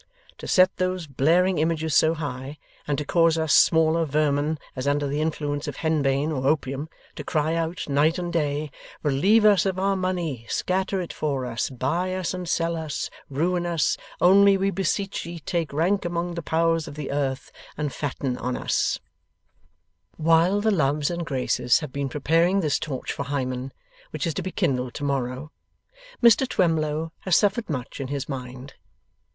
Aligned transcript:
To 0.39 0.47
set 0.47 0.77
those 0.77 1.05
blaring 1.05 1.59
images 1.59 1.93
so 1.93 2.15
high, 2.15 2.57
and 2.87 2.97
to 2.97 3.05
cause 3.05 3.37
us 3.37 3.53
smaller 3.53 4.03
vermin, 4.03 4.57
as 4.75 4.87
under 4.87 5.05
the 5.05 5.21
influence 5.21 5.67
of 5.67 5.75
henbane 5.75 6.31
or 6.31 6.47
opium, 6.47 6.89
to 7.17 7.23
cry 7.23 7.53
out, 7.53 7.87
night 7.87 8.17
and 8.17 8.33
day, 8.33 8.71
'Relieve 9.03 9.45
us 9.45 9.63
of 9.67 9.77
our 9.77 9.95
money, 9.95 10.47
scatter 10.49 10.99
it 11.01 11.13
for 11.13 11.45
us, 11.45 11.69
buy 11.69 12.15
us 12.15 12.33
and 12.33 12.49
sell 12.49 12.75
us, 12.75 13.11
ruin 13.29 13.67
us, 13.67 13.95
only 14.19 14.57
we 14.57 14.71
beseech 14.71 15.23
ye 15.27 15.37
take 15.37 15.71
rank 15.71 16.03
among 16.03 16.33
the 16.33 16.41
powers 16.41 16.87
of 16.87 16.95
the 16.95 17.11
earth, 17.11 17.51
and 17.77 17.93
fatten 17.93 18.37
on 18.37 18.57
us'! 18.57 18.99
While 20.17 20.61
the 20.61 20.71
Loves 20.71 21.11
and 21.11 21.23
Graces 21.23 21.81
have 21.81 21.93
been 21.93 22.09
preparing 22.09 22.61
this 22.61 22.79
torch 22.79 23.11
for 23.13 23.25
Hymen, 23.25 23.71
which 24.09 24.25
is 24.25 24.33
to 24.33 24.41
be 24.41 24.51
kindled 24.51 24.95
to 24.95 25.03
morrow, 25.03 25.51
Mr 26.23 26.49
Twemlow 26.49 27.11
has 27.19 27.35
suffered 27.35 27.69
much 27.69 27.99
in 27.99 28.07
his 28.07 28.27
mind. 28.27 28.73